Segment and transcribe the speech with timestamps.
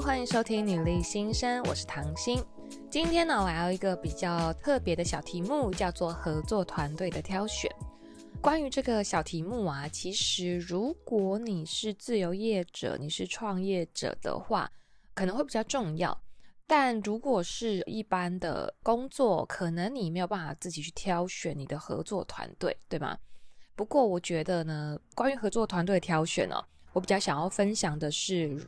[0.00, 2.42] 欢迎收听女力新生，我是唐心。
[2.90, 7.70] 今天呢，我还有一个比较特别的小题目，叫做合作团队的挑选。
[8.40, 14.70] 关于这个小题目啊，其实如果你是自由业者，你是创业者的话，
[15.12, 16.18] 可能会比较重要。
[16.66, 23.18] 但如果是一般的工作，可能你没有办法自己去挑选你的合作团队，对吗？
[23.76, 26.56] 不过我觉得呢，关于合作团队的挑选呢、
[26.94, 28.58] 我比较想要分享的是，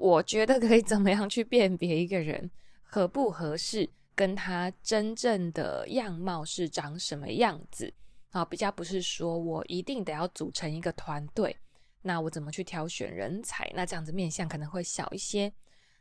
[0.00, 2.50] 我觉得可以怎么样去辨别一个人
[2.82, 7.92] 合不合适，跟他真正的样貌是长什么样子。
[8.30, 11.54] 啊，比较不是说我一定得要组成一个团队，
[12.00, 13.70] 那我怎么去挑选人才？
[13.74, 15.52] 那这样子面向可能会小一些。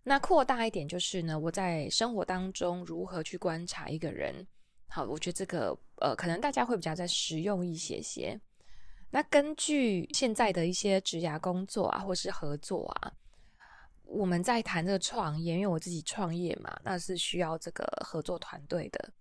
[0.04, 4.48] 那扩大一点就是呢，我在生活当中如何去观察一个人？
[4.88, 8.40] 好，我觉得这个呃，可能大家会比较在实用一些些。
[9.12, 13.12] 那根据现在的一些职涯工作啊，或是合作啊，
[14.10, 19.14] 我们在谈这个创业，因为我自己创业嘛，那是需要这个合作团队的。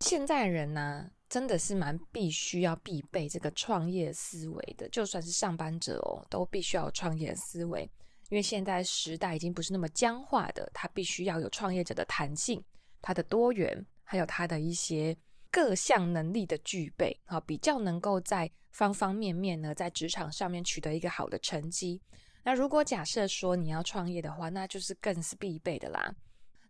[0.00, 7.82] 现在人呢、真的是蛮必须要必备这个创业思维的，就算是上班者哦，都必须要有创业思维，
[8.30, 12.64] 因为现在时代已经不是那么僵化的，他必须要有创业者的弹性、
[13.00, 15.16] 他的多元，还有他的一些
[15.50, 22.00] 各项能力的具备，啊，比较能够在方方面面呢，在职场上面取得一个好的成绩。
[22.42, 26.14] 那如果假设说你要创业的话，那就是更是必备的啦。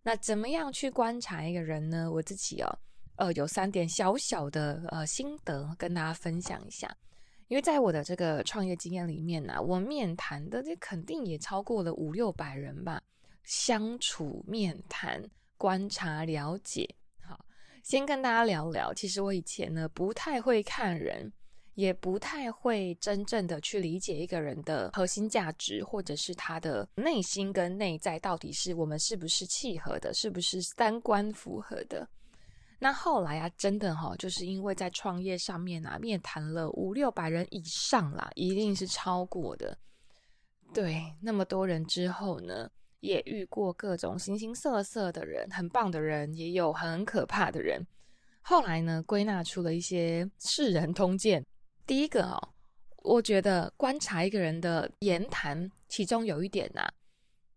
[0.03, 2.11] 那怎么样去观察一个人呢？
[2.11, 2.79] 我自己哦。
[3.17, 6.97] 呃，有三点小小的呃心得跟大家分享一下，
[7.47, 13.01] 因为在我的这个创业经验里面呢、我面谈的这肯定也超过了五六百人吧，
[13.45, 15.23] 相处、面谈、
[15.59, 16.89] 观察、了解。
[17.21, 17.39] 好，
[17.85, 21.31] 先跟大家聊聊，其实我以前呢不太会看人，
[21.75, 32.07] 也不太会真正的去理解一个人的核心价值，或者是他的内心跟内在到底是我们是不是契合的，是不是三观符合的。
[32.79, 39.79] 那后来啊，真的哈、就是因为在创业上面啊，面谈了五六百人以上啦，一定是超过的。
[40.75, 42.69] 对，那么多人之后呢，
[43.01, 47.81] 也遇过各种形形色色的人，很棒的人，也有很可怕的人。
[48.41, 51.45] 后来呢，归纳出了一些世人通见。
[51.93, 52.49] 第一个哦，
[53.03, 56.89] 我觉得观察一个人的言谈，其中有一点呐、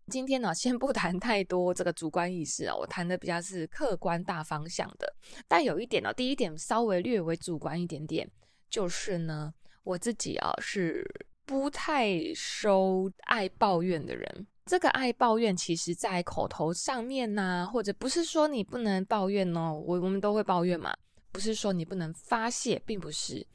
[0.08, 5.10] 今天呢， 先不谈太多这个主观意识啊，我谈的比较是客观大方向的。
[5.48, 8.30] 但有一点呢，第一点稍微略为主观一点点，
[8.68, 9.54] 就是呢，
[9.84, 11.02] 我自己啊是
[11.46, 14.46] 不太收爱抱怨的人。
[14.66, 20.94] 这个爱抱怨，其实在口头上面呐，或者不是说你不能抱怨哦，我我们都会抱怨嘛，
[21.32, 23.46] 不是说你不能发泄，并不是，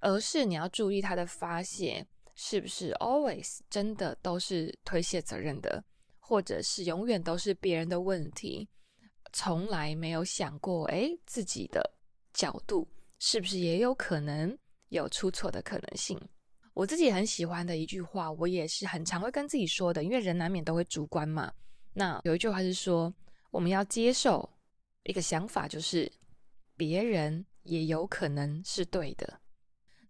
[0.00, 2.06] 而是你要注意他的发泄。
[2.40, 5.82] 是不是 always 真的都是推卸责任的，
[6.20, 8.68] 或者是永远都是别人的问题，
[9.32, 11.98] 从来没有想过，诶，自己的
[12.32, 12.86] 角度
[13.18, 14.56] 是不是也有可能
[14.90, 16.16] 有出错的可能性？
[16.74, 21.52] 我自己很喜欢的一句话，我也是很常会跟自己说的，因为人难免都会主观嘛。
[21.92, 23.12] 那有一句话是说，
[23.50, 24.48] 我们要接受
[25.02, 26.08] 一个想法，就是
[26.76, 29.37] 别人也有可能是对的。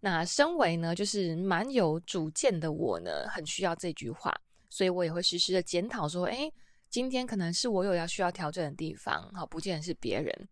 [0.00, 4.32] 那身为呢，就是蛮有主见的我呢，很需要这句话，
[4.70, 6.52] 所以我也会时时的检讨说，诶，
[6.88, 10.48] 今天可能是我有要需要调整的地方，好，不见得是别人。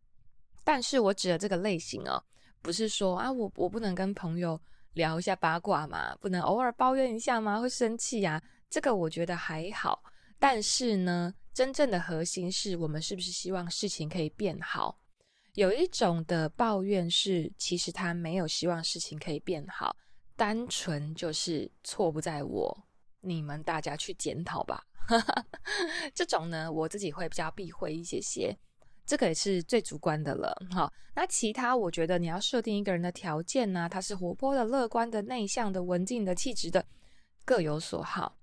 [0.65, 2.21] 但是我指的这个类型哦，
[2.61, 4.61] 不是说啊，我我不能跟朋友
[4.95, 7.61] 聊一下八卦嘛，不能偶尔抱怨一下吗？
[7.61, 8.43] 会生气呀？
[8.69, 10.03] 这个我觉得还好。
[10.39, 14.99] 但是呢，真正的核心是我们是不是希望事情可以变好？
[15.57, 19.97] 有一种的抱怨是，其实他没有希望事情可以变好，
[20.37, 22.85] 单纯就是错不在我，
[23.23, 24.85] 你们大家去检讨吧。
[26.15, 28.55] 这种呢，我自己会比较避讳一些些，
[29.07, 30.55] 这个也是最主观的了。
[30.73, 36.85] 好，那其他我觉得你要设定一个人的条件呢，他是活泼的、乐观的、内向的、文静的、气质的，
[37.47, 38.37] 各有所好。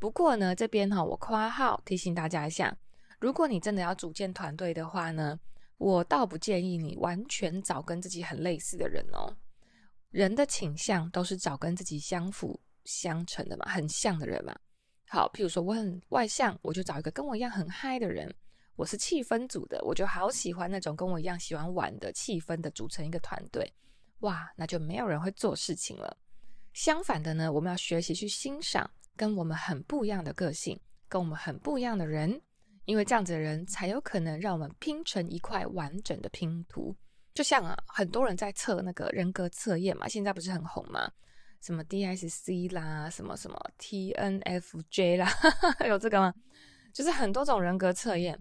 [0.00, 2.76] 不过呢，这边哈，我括号提醒大家一下，
[3.20, 5.38] 如果你真的要组建团队的话呢，
[5.78, 9.36] 我倒不建议你完全找跟自己很类似的人哦。
[10.10, 14.56] 人的倾向都是找跟自己相辅相成的嘛，很像的人嘛。
[15.08, 18.34] 好，譬如说我很外向，我就找一个跟我一样很嗨的人。
[18.76, 23.70] 我是气氛组的，我就好喜欢那种跟我一样喜欢玩的气氛的，组成一个团队。
[24.20, 26.16] 哇，那就没有人会做事情了。
[26.72, 30.78] 相反的呢，我们要学习去欣赏跟我们很不一样的个性，
[31.08, 32.40] 跟我们很不一样的人。
[32.86, 36.96] 因为这样子的人才有可能让我们拼成一块完整的拼图。
[37.34, 41.10] 就像啊，很多人在测那个人格测验嘛，现在不是很红吗？
[41.60, 45.30] 什么 DSC 啦，什么什么 TNFJ 啦，
[45.86, 46.32] 有这个吗？
[46.94, 48.40] 就是很多种人格测验。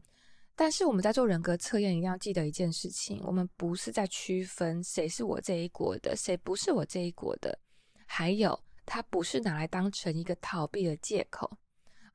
[0.56, 7.58] 但是我们在做人格测验，一定要记得一件事情：我们不是在区分谁是我这一国的，谁不是我这一国的。
[8.06, 11.50] 还有，它不是拿来当成一个逃避的借口。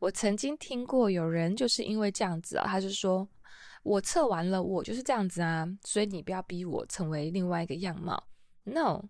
[0.00, 3.28] 我曾经听过有人就是因为这样子啊，他就说
[3.84, 8.26] ：“我测完了，我就是这样子啊，所以你不要逼我成为另外一个样貌。”
[8.64, 9.04] No，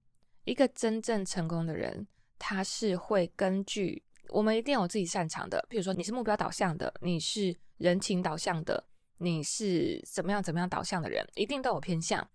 [0.45, 2.09] 一个真正成功的人，
[2.39, 8.85] 他是会根据我们一定有自己擅长的，比如说你是目标导向的，你是人情导向的。
[9.23, 12.27] 你是怎么样怎么样导向的人，一定都有偏向。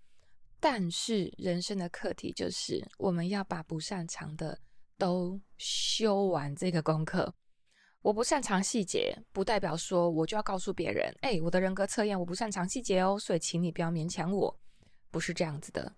[0.59, 4.57] 但是人生的课题就是，我们要把不擅长的
[4.97, 7.33] 都修完这个功课。
[8.05, 14.59] 我不擅长细节，不代表说我就要告诉别人，哎，我的人格测验我不擅长细节哦，所以请你不要勉强我。
[15.09, 15.91] 不是这样子的，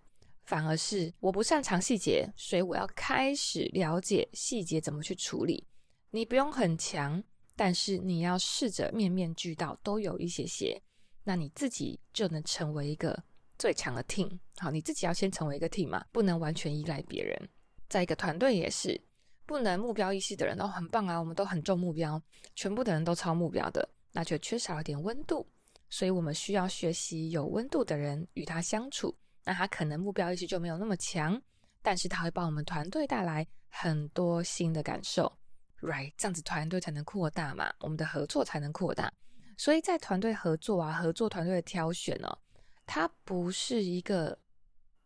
[0.45, 5.67] 反而是我不擅长细节，所以我要开始了解细节怎么去处理。
[6.11, 7.21] 你不用很强。
[7.57, 10.81] 但是你要试着面面俱到，都有一些些，
[11.23, 13.21] 那你自己就能成为一个
[13.57, 14.39] 最强的 team。
[14.59, 17.49] 好，你自己要先成为一个 team 嘛，不能完全依赖别人。
[17.89, 19.01] 在一个团队也是，
[19.47, 22.21] 不能目标意识的人都很棒啊，我们都很重目标，
[22.53, 25.47] 全部的人都超目标的，那就缺少了点温度。
[25.89, 29.17] 所以我们需要学习有温度的人与他相处。
[29.45, 31.41] 那他可能目标意识就没有那么强，
[31.81, 35.31] 但是他会帮我们团队带来很多新的感受。
[35.79, 39.09] Right，这样子团队才能扩大嘛，我们的合作才能扩大。
[39.57, 42.37] 所以在团队合作啊，合作团队的挑选呢、哦，
[42.85, 44.37] 它不是一个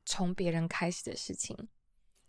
[0.05, 1.55] 从别人开始的事情。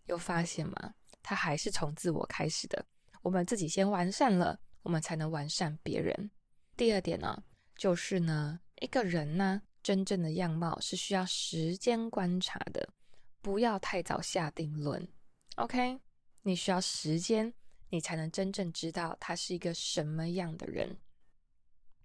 [0.05, 0.93] 有发现吗？
[1.23, 2.85] 它还是从自我开始的。
[3.23, 6.29] 我们自己先完善了，我们才能完善别人。
[6.77, 7.43] 第二点呢，
[7.75, 12.87] 就是呢，一个人呢，真正的样貌是需要时间观察的，
[13.41, 15.07] 不要太早下定论。
[15.55, 15.99] OK，
[16.43, 17.51] 你需要时间。
[17.89, 20.97] 你才能真正知道他是一个什么样的人。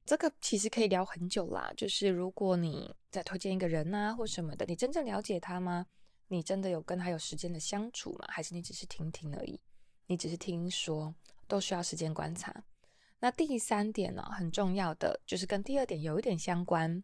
[0.05, 1.73] 这个其实可以聊很久啦。
[1.79, 5.87] 就是如果你在推荐一个人啊，或什么的，你真正了解他吗？
[6.29, 8.27] 你真的有跟他有时间的相处吗？
[8.29, 9.61] 还是你只是听听而已？
[10.07, 11.15] 你只是听说，
[11.47, 12.65] 都需要时间观察。
[13.21, 17.03] 那第三点呢，很重要的就是跟第二点有一点相关。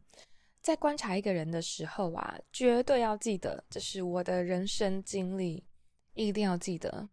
[0.60, 5.64] 在观察一个人的时候啊，绝对要记得，这是我的人生经历，
[6.14, 7.08] 一定要记得。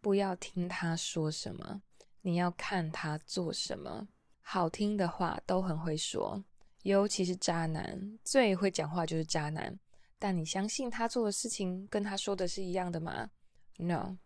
[0.00, 1.82] 不要听他说什么，
[2.22, 4.06] 你要看他做什么。
[4.40, 6.42] 好听的话都很会说，
[6.84, 9.76] 尤其是渣男，最会讲话就是渣男。
[10.18, 13.30] 但你相信他做的事情跟他说的是一样的吗
[13.76, 14.16] ？No，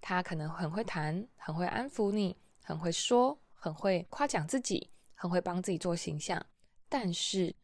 [0.00, 6.44] 他可能很会谈，很会安抚你，很会说，很会夸奖自己，很会帮自己做形象。
[6.88, 7.54] 但是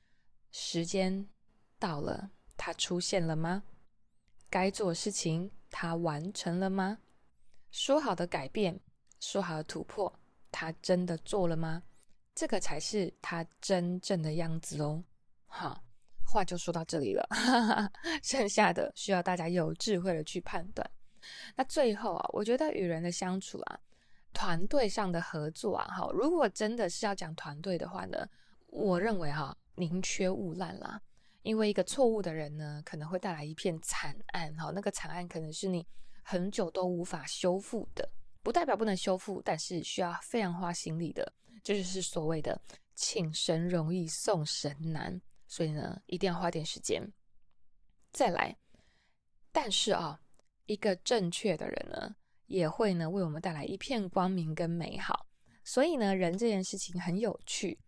[0.51, 1.29] 时间
[1.79, 3.63] 到了，他出现了吗？
[4.51, 6.99] 该做的事情他完成了吗？
[7.71, 8.81] 说好的改变，
[9.21, 10.13] 说好的突破，
[10.51, 11.83] 他真的做了吗？
[12.35, 15.03] 这个才是他真正的样子哦。
[15.47, 15.83] 好，
[16.27, 17.27] 话就说到这里了，
[18.23, 20.89] 剩下的需要大家有智慧的去判断。
[21.55, 23.79] 那最后啊，我觉得与人的相处啊，
[24.33, 28.29] 团队上的合作啊，哈，如果真的是要讲团队的话呢，
[28.67, 31.01] 我认为哈，宁缺毋滥啦。
[31.43, 35.87] 因为一个错误的人呢，可能会带来一片惨案，哈，那个惨案可能是你。
[36.29, 38.11] 很久都无法修复的，
[38.43, 42.61] 不代表不能修复，但是需要非常花心力的，这就是所谓的
[42.97, 45.21] 请神容易送神难。
[45.47, 47.13] 所以呢，一定要花点时间。
[48.13, 48.57] 再来，
[49.53, 50.21] 但是啊，
[50.67, 55.27] 一个正确的人呢，也会呢为我们带来一片光明跟美好。
[55.65, 57.79] 所以呢，人这件事情很有趣。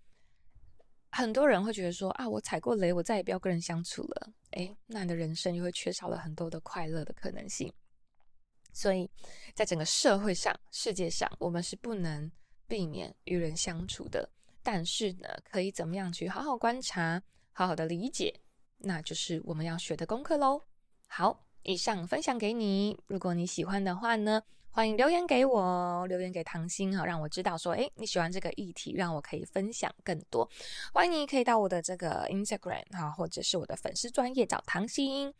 [1.10, 4.32] 很多人会觉得说啊，我踩过雷，我再也不要跟人相处了。
[4.50, 7.72] 诶，那你的人生又会缺少了很多的快乐的可能性。
[8.72, 9.10] 所以，
[9.54, 12.30] 在整个社会上、世界上，我们是不能
[12.66, 14.30] 避免与人相处的。
[14.62, 17.22] 但是呢，可以怎么样去好好观察、
[17.58, 18.32] 好好的理解，
[18.82, 20.62] 那就是我们要学的功课喽。
[21.08, 22.96] 好，以上分享给你。
[23.08, 30.48] 如果你喜欢的话呢，欢迎留言给我，留言给唐心哈，让我知道说，诶，你喜欢这个议题，让我可以分享更多。
[30.94, 35.34] 欢迎你可以到我的这个 Instagram 哈，或者是我的粉丝专业找唐心。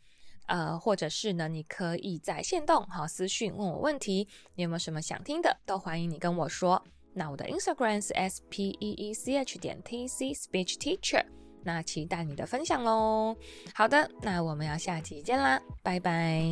[0.46, 6.84] 呃，或者是呢，你可以在线动哈私讯问我问题，你有没有什么想听的，都欢迎你跟我说。
[7.14, 11.24] 那我的 Instagram 是 s p e e c h 点 t c speech teacher，
[11.68, 13.36] 那期待你的分享喽。
[13.74, 16.42] 好的那我们要下期见啦拜拜。